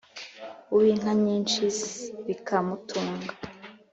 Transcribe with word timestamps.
uw’inka 0.73 1.11
nyinshi 1.23 1.63
bikamutunga 2.25 3.31